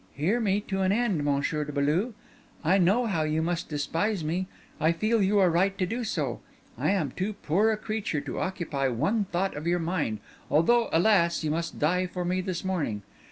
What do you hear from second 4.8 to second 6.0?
feel you are right to